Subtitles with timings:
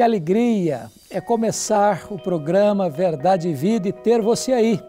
[0.00, 4.82] Que alegria é começar o programa Verdade e Vida e ter você aí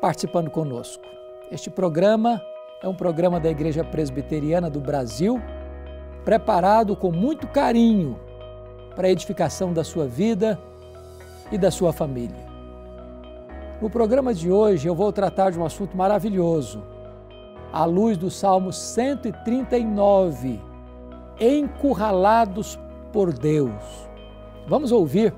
[0.00, 1.04] participando conosco.
[1.52, 2.42] Este programa
[2.82, 5.40] é um programa da Igreja Presbiteriana do Brasil,
[6.24, 8.18] preparado com muito carinho
[8.96, 10.58] para a edificação da sua vida
[11.52, 12.44] e da sua família.
[13.80, 16.82] No programa de hoje eu vou tratar de um assunto maravilhoso,
[17.72, 20.60] à luz do Salmo 139,
[21.38, 22.76] encurralados
[23.12, 24.08] por Deus.
[24.66, 25.34] Vamos ouvir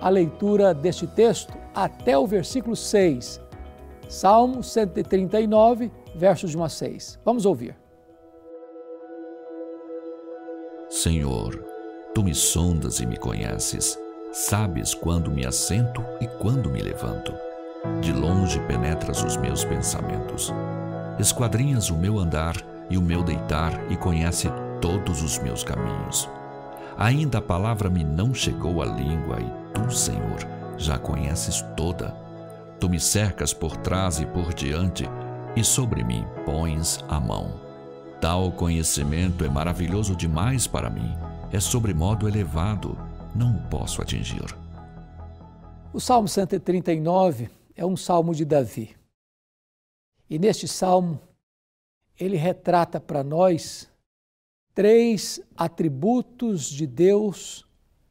[0.00, 3.40] a leitura deste texto até o versículo 6.
[4.08, 7.20] Salmo 139, versos de 1 a 6.
[7.24, 7.76] Vamos ouvir.
[10.88, 11.62] Senhor,
[12.14, 13.98] tu me sondas e me conheces.
[14.32, 17.32] Sabes quando me assento e quando me levanto.
[18.00, 20.52] De longe penetras os meus pensamentos.
[21.18, 22.56] Esquadrinhas o meu andar
[22.88, 24.48] e o meu deitar e conhece
[24.80, 26.28] todos os meus caminhos.
[26.98, 30.40] Ainda a palavra me não chegou à língua e tu, Senhor,
[30.76, 32.10] já conheces toda.
[32.80, 35.04] Tu me cercas por trás e por diante
[35.54, 37.60] e sobre mim pões a mão.
[38.20, 41.16] Tal conhecimento é maravilhoso demais para mim,
[41.52, 42.98] é sobremodo elevado,
[43.32, 44.52] não o posso atingir.
[45.92, 48.96] O Salmo 139 é um salmo de Davi.
[50.28, 51.20] E neste salmo,
[52.18, 53.88] ele retrata para nós
[54.78, 57.66] três atributos de Deus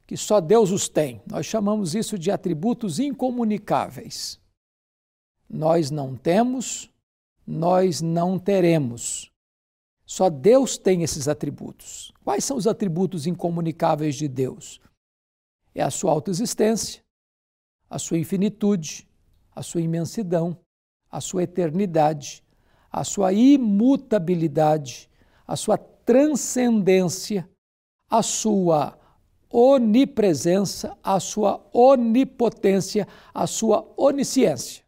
[0.06, 1.22] que só Deus os tem.
[1.26, 4.38] Nós chamamos isso de atributos incomunicáveis.
[5.48, 6.90] Nós não temos,
[7.46, 9.32] nós não teremos.
[10.04, 12.12] Só Deus tem esses atributos.
[12.22, 14.78] Quais são os atributos incomunicáveis de Deus?
[15.74, 17.02] É a sua autoexistência,
[17.88, 19.08] a sua infinitude,
[19.56, 20.54] a sua imensidão,
[21.10, 22.44] a sua eternidade,
[22.92, 25.08] a sua imutabilidade,
[25.46, 27.46] a sua transcendência,
[28.08, 28.98] a sua
[29.50, 34.82] onipresença, a sua onipotência, a sua onisciência.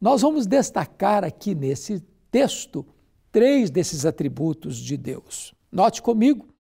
[0.00, 1.98] Nós vamos destacar aqui nesse
[2.30, 2.86] texto
[3.32, 5.52] três desses atributos de Deus.
[5.72, 6.54] Note comigo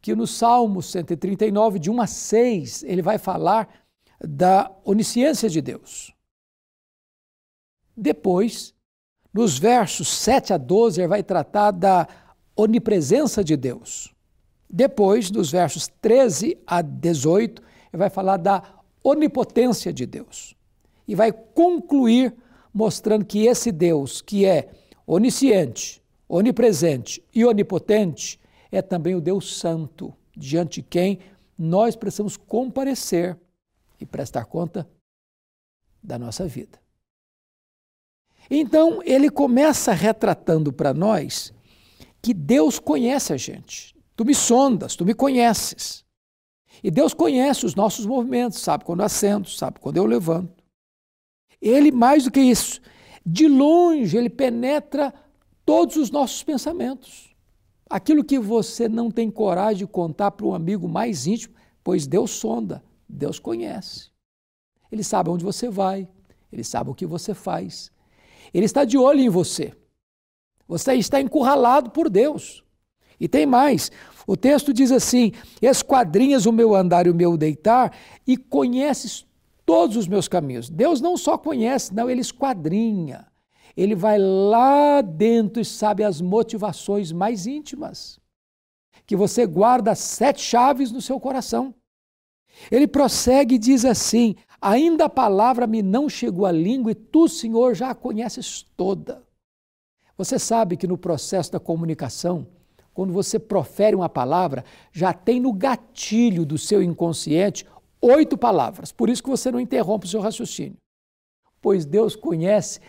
[0.00, 3.68] que no Salmo 139, de 1 a 6, ele vai falar
[4.18, 6.14] da onisciência de Deus.
[7.94, 8.74] Depois,
[9.30, 12.08] nos versos 7 a 12, ele vai tratar da
[12.58, 14.12] onipresença de Deus.
[14.68, 18.62] Depois, dos versos 13 a 18, ele vai falar da
[19.02, 20.56] onipotência de Deus.
[21.06, 22.34] E vai concluir
[22.74, 24.70] mostrando que esse Deus, que é
[25.06, 28.38] onisciente, onipresente e onipotente,
[28.70, 31.20] é também o Deus Santo, diante de quem
[31.56, 33.38] nós precisamos comparecer
[34.00, 34.86] e prestar conta
[36.02, 36.78] da nossa vida.
[38.50, 41.52] Então, ele começa retratando para nós
[42.20, 43.96] que Deus conhece a gente.
[44.16, 46.04] Tu me sondas, tu me conheces.
[46.82, 50.62] E Deus conhece os nossos movimentos, sabe quando eu assento, sabe quando eu levanto.
[51.60, 52.80] Ele, mais do que isso,
[53.24, 55.12] de longe, ele penetra
[55.64, 57.34] todos os nossos pensamentos.
[57.90, 62.30] Aquilo que você não tem coragem de contar para um amigo mais íntimo, pois Deus
[62.30, 64.10] sonda, Deus conhece.
[64.90, 66.08] Ele sabe onde você vai,
[66.52, 67.90] ele sabe o que você faz.
[68.52, 69.74] Ele está de olho em você.
[70.68, 72.62] Você está encurralado por Deus.
[73.18, 73.90] E tem mais.
[74.26, 77.96] O texto diz assim: Esquadrinhas o meu andar e o meu deitar,
[78.26, 79.26] e conheces
[79.64, 80.68] todos os meus caminhos.
[80.68, 83.26] Deus não só conhece, não, ele esquadrinha.
[83.76, 88.18] Ele vai lá dentro e sabe as motivações mais íntimas.
[89.06, 91.74] Que você guarda sete chaves no seu coração.
[92.70, 97.28] Ele prossegue e diz assim: Ainda a palavra me não chegou à língua, e tu,
[97.28, 99.27] Senhor, já a conheces toda.
[100.18, 102.48] Você sabe que no processo da comunicação,
[102.92, 107.64] quando você profere uma palavra, já tem no gatilho do seu inconsciente
[108.02, 108.90] oito palavras.
[108.90, 110.76] Por isso que você não interrompe o seu raciocínio.
[111.62, 112.80] Pois Deus conhece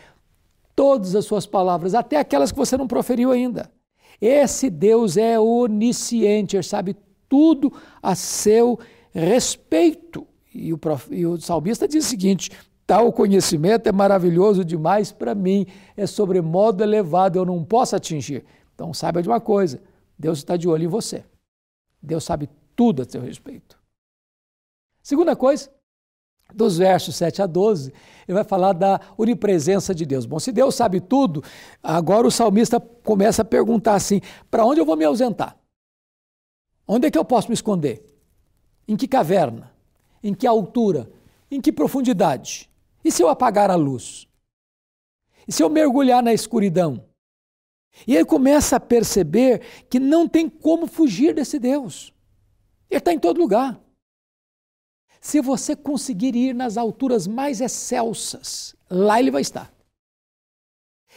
[0.76, 3.72] todas as suas palavras, até aquelas que você não proferiu ainda.
[4.20, 6.96] Esse Deus é onisciente, ele sabe
[7.28, 7.72] tudo
[8.02, 8.80] a seu
[9.12, 10.26] respeito.
[10.54, 11.14] E o, prof...
[11.14, 12.50] e o salmista diz o seguinte:
[12.90, 18.44] Tal conhecimento é maravilhoso demais para mim, é sobremodo elevado, eu não posso atingir.
[18.74, 19.80] Então saiba de uma coisa:
[20.18, 21.24] Deus está de olho em você.
[22.02, 23.78] Deus sabe tudo a seu respeito.
[25.04, 25.70] Segunda coisa,
[26.52, 27.94] dos versos 7 a 12,
[28.28, 30.26] ele vai falar da onipresença de Deus.
[30.26, 31.44] Bom, se Deus sabe tudo,
[31.84, 34.20] agora o salmista começa a perguntar assim:
[34.50, 35.56] para onde eu vou me ausentar?
[36.88, 38.04] Onde é que eu posso me esconder?
[38.88, 39.72] Em que caverna?
[40.24, 41.08] Em que altura?
[41.52, 42.68] Em que profundidade?
[43.04, 44.28] E se eu apagar a luz?
[45.48, 47.10] E se eu mergulhar na escuridão?
[48.08, 52.14] E ele começa a perceber que não tem como fugir desse Deus.
[52.90, 53.80] Ele está em todo lugar.
[55.22, 59.74] Se você conseguir ir nas alturas mais excelsas, lá ele vai estar.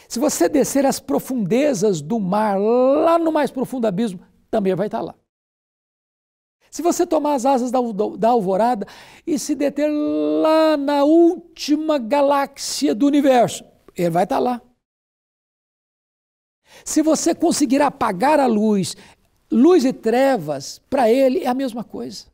[0.08, 4.20] Se você descer as profundezas do mar, lá no mais profundo abismo,
[4.50, 5.14] também vai estar lá.
[6.72, 7.78] Se você tomar as asas da,
[8.16, 8.86] da alvorada
[9.26, 13.62] e se deter lá na última galáxia do universo,
[13.94, 14.58] ele vai estar lá.
[16.82, 18.96] Se você conseguir apagar a luz,
[19.50, 22.32] luz e trevas, para ele é a mesma coisa.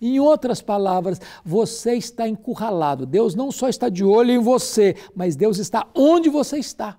[0.00, 3.04] Em outras palavras, você está encurralado.
[3.04, 6.98] Deus não só está de olho em você, mas Deus está onde você está.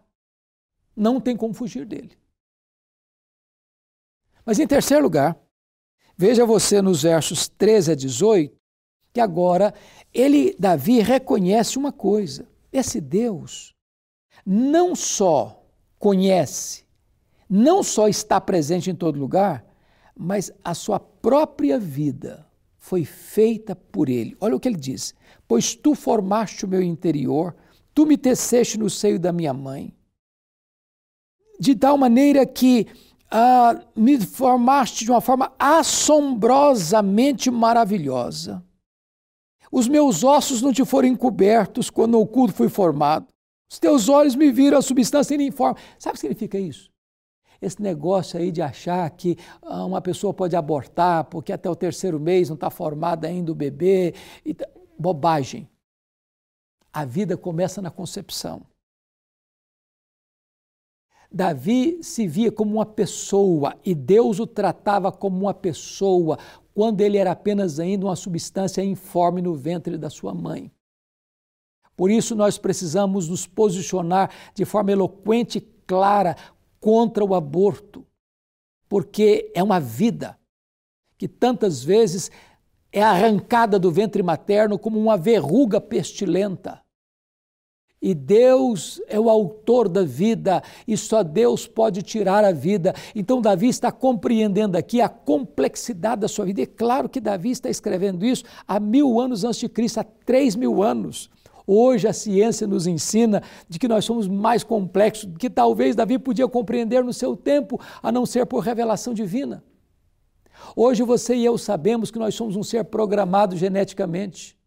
[0.95, 2.15] Não tem como fugir dele.
[4.45, 5.35] Mas em terceiro lugar,
[6.17, 8.55] veja você nos versos 13 a 18,
[9.13, 9.73] que agora
[10.13, 13.73] ele, Davi, reconhece uma coisa: esse Deus
[14.45, 15.63] não só
[15.99, 16.85] conhece,
[17.49, 19.65] não só está presente em todo lugar,
[20.15, 22.47] mas a sua própria vida
[22.77, 24.35] foi feita por ele.
[24.39, 25.13] Olha o que ele diz:
[25.47, 27.55] Pois tu formaste o meu interior,
[27.93, 29.93] tu me teceste no seio da minha mãe,
[31.59, 32.87] de tal maneira que
[33.29, 38.63] ah, me formaste de uma forma assombrosamente maravilhosa.
[39.71, 43.27] Os meus ossos não te foram encobertos quando o oculto fui formado.
[43.69, 45.79] Os teus olhos me viram a substância informe.
[45.99, 46.89] Sabe o que significa isso?
[47.61, 52.19] esse negócio aí de achar que ah, uma pessoa pode abortar porque até o terceiro
[52.19, 54.13] mês não está formado ainda o bebê.
[54.97, 55.69] Bobagem.
[56.91, 58.61] A vida começa na concepção.
[61.31, 66.37] Davi se via como uma pessoa e Deus o tratava como uma pessoa
[66.73, 70.71] quando ele era apenas ainda uma substância informe no ventre da sua mãe.
[71.95, 76.35] Por isso, nós precisamos nos posicionar de forma eloquente e clara
[76.79, 78.05] contra o aborto,
[78.87, 80.37] porque é uma vida
[81.17, 82.29] que tantas vezes
[82.91, 86.81] é arrancada do ventre materno como uma verruga pestilenta.
[88.01, 92.93] E Deus é o autor da vida e só Deus pode tirar a vida.
[93.15, 96.61] Então, Davi está compreendendo aqui a complexidade da sua vida.
[96.61, 100.03] E é claro que Davi está escrevendo isso há mil anos antes de Cristo, há
[100.03, 101.29] três mil anos.
[101.65, 106.17] Hoje a ciência nos ensina de que nós somos mais complexos do que talvez Davi
[106.17, 109.61] podia compreender no seu tempo, a não ser por revelação divina.
[110.75, 114.57] Hoje você e eu sabemos que nós somos um ser programado geneticamente.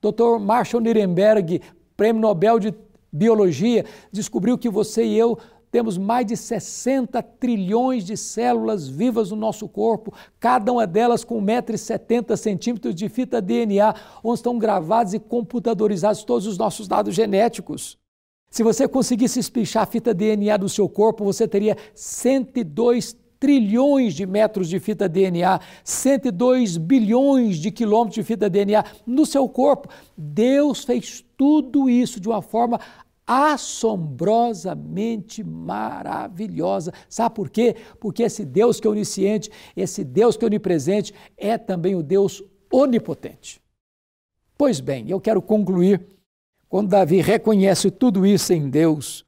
[0.00, 0.40] Dr.
[0.40, 1.60] Marshall Nirenberg,
[2.02, 2.74] prêmio Nobel de
[3.12, 5.38] Biologia, descobriu que você e eu
[5.70, 11.40] temos mais de 60 trilhões de células vivas no nosso corpo, cada uma delas com
[11.40, 13.94] 1,70m de fita DNA,
[14.24, 17.96] onde estão gravados e computadorizados todos os nossos dados genéticos.
[18.50, 24.24] Se você conseguisse espichar a fita DNA do seu corpo, você teria 102 trilhões de
[24.24, 29.88] metros de fita DNA, 102 bilhões de quilômetros de fita DNA no seu corpo.
[30.16, 32.78] Deus fez tudo isso de uma forma
[33.26, 36.92] assombrosamente maravilhosa.
[37.08, 37.74] Sabe por quê?
[37.98, 42.44] Porque esse Deus que é onisciente, esse Deus que é onipresente, é também o Deus
[42.70, 43.60] onipotente.
[44.56, 46.06] Pois bem, eu quero concluir.
[46.68, 49.24] Quando Davi reconhece tudo isso em Deus,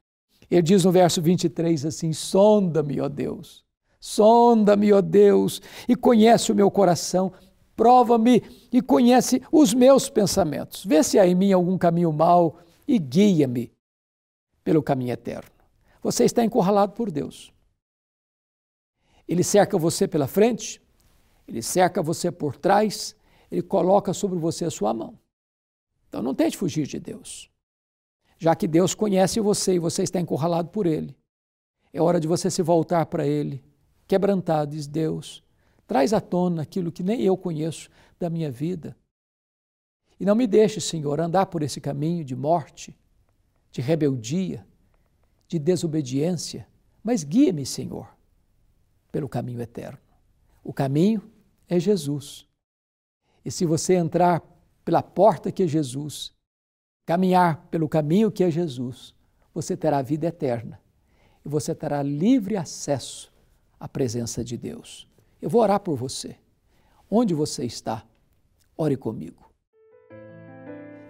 [0.49, 3.64] ele diz no verso 23 assim: Sonda-me, ó Deus,
[4.05, 5.59] sonda-me, ó Deus,
[5.89, 7.33] e conhece o meu coração,
[7.75, 10.85] prova-me e conhece os meus pensamentos.
[10.85, 13.73] Vê se há em mim algum caminho mau e guia-me
[14.63, 15.49] pelo caminho eterno.
[16.03, 17.51] Você está encurralado por Deus.
[19.27, 20.79] Ele cerca você pela frente,
[21.47, 23.15] ele cerca você por trás,
[23.49, 25.17] ele coloca sobre você a sua mão.
[26.07, 27.49] Então não tente fugir de Deus.
[28.37, 31.17] Já que Deus conhece você e você está encurralado por ele,
[31.91, 33.63] é hora de você se voltar para ele,
[34.07, 35.43] quebrantado, diz Deus,
[35.87, 38.95] traz à tona aquilo que nem eu conheço da minha vida.
[40.19, 42.95] E não me deixe, Senhor, andar por esse caminho de morte,
[43.71, 44.65] de rebeldia,
[45.47, 46.67] de desobediência,
[47.03, 48.07] mas guia-me, Senhor,
[49.11, 49.99] pelo caminho eterno.
[50.63, 51.21] O caminho
[51.67, 52.47] é Jesus.
[53.43, 54.41] E se você entrar
[54.83, 56.33] pela porta que é Jesus,
[57.05, 59.13] caminhar pelo caminho que é Jesus,
[59.53, 60.81] você terá vida eterna
[61.45, 63.31] e você terá livre acesso
[63.85, 65.07] à presença de Deus.
[65.39, 66.35] Eu vou orar por você.
[67.09, 68.03] Onde você está?
[68.75, 69.47] Ore comigo.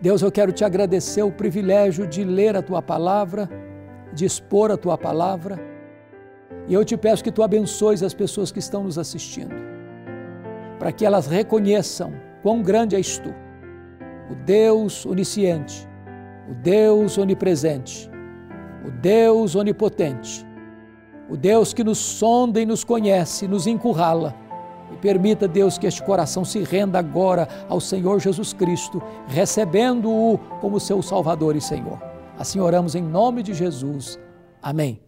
[0.02, 3.50] Deus, eu quero te agradecer o privilégio de ler a tua palavra,
[4.14, 5.58] de expor a tua palavra.
[6.68, 9.56] E eu te peço que tu abençoes as pessoas que estão nos assistindo,
[10.78, 12.12] para que elas reconheçam
[12.44, 13.34] quão grande és tu,
[14.30, 15.88] o Deus onisciente,
[16.52, 18.12] o Deus onipresente,
[18.86, 20.46] o Deus onipotente,
[21.30, 24.36] o Deus que nos sonda e nos conhece, nos encurrala,
[24.94, 30.80] E permita, Deus, que este coração se renda agora ao Senhor Jesus Cristo, recebendo-o como
[30.80, 32.00] seu Salvador e Senhor.
[32.38, 34.20] Assim oramos em nome de Jesus.
[34.62, 35.02] Amém.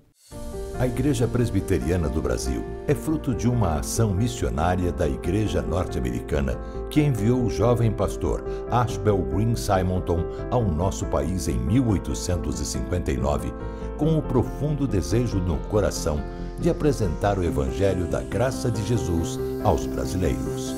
[0.80, 6.56] A Igreja Presbiteriana do Brasil é fruto de uma ação missionária da Igreja Norte-Americana
[6.92, 13.52] que enviou o jovem pastor Ashbel Green Simonton ao nosso país em 1859,
[13.98, 16.22] com o profundo desejo no coração
[16.60, 20.76] de apresentar o Evangelho da graça de Jesus aos brasileiros.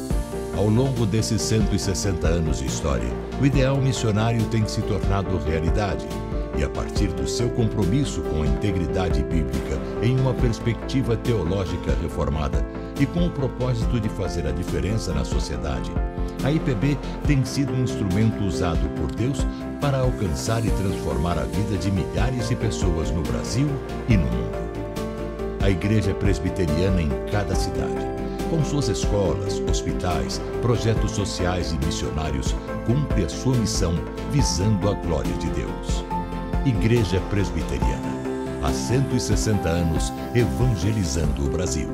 [0.57, 3.09] Ao longo desses 160 anos de história,
[3.41, 6.05] o ideal missionário tem se tornado realidade
[6.57, 12.65] e a partir do seu compromisso com a integridade bíblica em uma perspectiva teológica reformada
[12.99, 15.91] e com o propósito de fazer a diferença na sociedade,
[16.43, 19.45] a IPB tem sido um instrumento usado por Deus
[19.79, 23.67] para alcançar e transformar a vida de milhares de pessoas no Brasil
[24.07, 24.59] e no mundo.
[25.61, 28.07] A Igreja Presbiteriana em cada cidade,
[28.49, 33.93] com suas escolas, hospitais, projetos sociais e missionários, cumpre a sua missão
[34.31, 36.03] visando a glória de Deus.
[36.65, 38.19] Igreja Presbiteriana.
[38.61, 41.89] Há 160 anos evangelizando o Brasil.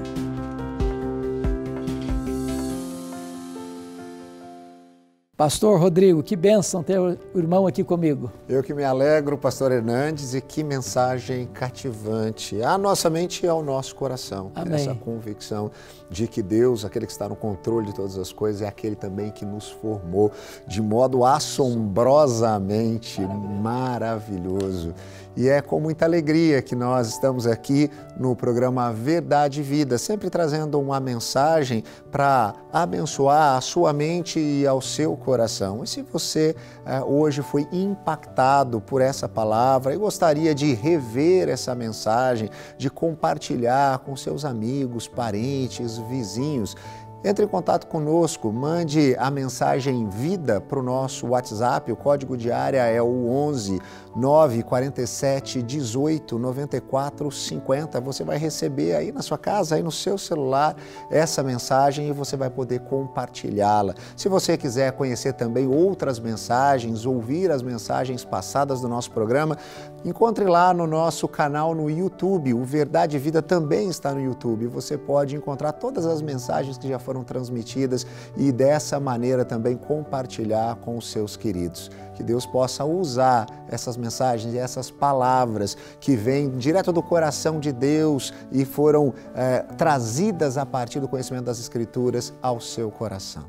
[5.37, 8.31] Pastor Rodrigo, que bênção ter o irmão aqui comigo.
[8.47, 13.61] Eu que me alegro, Pastor Hernandes, e que mensagem cativante à nossa mente e ao
[13.61, 14.49] nosso coração.
[14.55, 14.75] Amém.
[14.75, 15.69] Essa convicção
[16.09, 19.29] de que Deus, aquele que está no controle de todas as coisas, é aquele também
[19.29, 20.31] que nos formou
[20.65, 23.19] de modo assombrosamente
[23.61, 24.93] maravilhoso.
[25.37, 30.29] E é com muita alegria que nós estamos aqui no programa Verdade e Vida, sempre
[30.29, 35.83] trazendo uma mensagem para abençoar a sua mente e ao seu coração.
[35.83, 41.75] E se você eh, hoje foi impactado por essa palavra e gostaria de rever essa
[41.75, 46.77] mensagem, de compartilhar com seus amigos, parentes, vizinhos,
[47.25, 52.51] entre em contato conosco, mande a mensagem vida para o nosso WhatsApp, o código de
[52.51, 53.81] área é o 11
[54.15, 58.01] 947 18 94 50.
[58.01, 60.75] Você vai receber aí na sua casa, aí no seu celular,
[61.11, 63.93] essa mensagem e você vai poder compartilhá-la.
[64.15, 69.57] Se você quiser conhecer também outras mensagens, ouvir as mensagens passadas do nosso programa,
[70.03, 72.53] encontre lá no nosso canal no YouTube.
[72.53, 74.67] O Verdade e Vida também está no YouTube.
[74.67, 78.07] Você pode encontrar todas as mensagens que já foram transmitidas
[78.37, 84.53] e dessa maneira também compartilhar com os seus queridos que Deus possa usar essas mensagens
[84.53, 90.65] e essas palavras que vêm direto do coração de Deus e foram é, trazidas a
[90.65, 93.43] partir do conhecimento das Escrituras ao seu coração.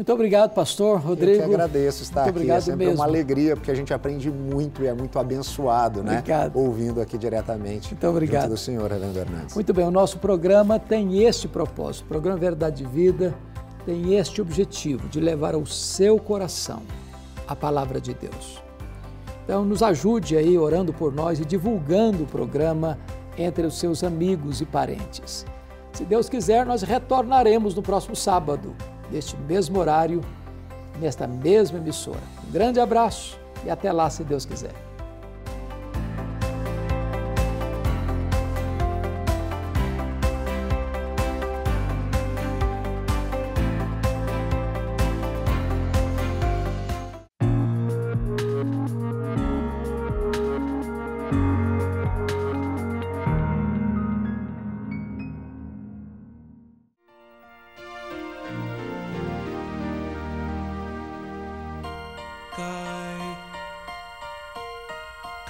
[0.00, 1.42] Muito obrigado, pastor Rodrigo.
[1.42, 2.38] Eu que agradeço estar muito aqui.
[2.38, 2.94] Obrigado é sempre mesmo.
[3.00, 6.20] uma alegria, porque a gente aprende muito e é muito abençoado, né?
[6.20, 6.56] Obrigado.
[6.56, 7.88] Ouvindo aqui diretamente.
[7.88, 8.48] Muito obrigado.
[8.48, 9.54] Do senhor, Reverendo Hernandes.
[9.54, 12.04] Muito bem, o nosso programa tem este propósito.
[12.04, 13.34] O programa Verdade de Vida
[13.84, 16.82] tem este objetivo de levar ao seu coração
[17.50, 18.62] a palavra de Deus.
[19.44, 22.96] Então, nos ajude aí orando por nós e divulgando o programa
[23.36, 25.44] entre os seus amigos e parentes.
[25.92, 28.76] Se Deus quiser, nós retornaremos no próximo sábado,
[29.10, 30.20] neste mesmo horário,
[31.00, 32.20] nesta mesma emissora.
[32.46, 34.89] Um grande abraço e até lá, se Deus quiser.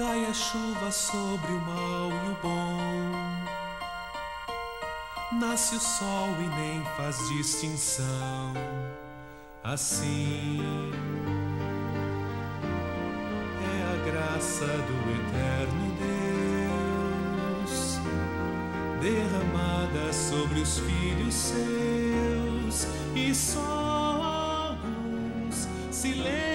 [0.00, 2.78] Cai a chuva sobre o mal e o bom.
[5.38, 8.54] Nasce o sol e nem faz distinção.
[9.62, 10.58] Assim
[13.62, 15.84] é a graça do eterno
[17.68, 17.98] Deus
[19.02, 26.49] derramada sobre os filhos seus e só alguns se lembram